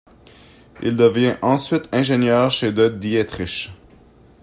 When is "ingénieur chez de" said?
1.91-2.89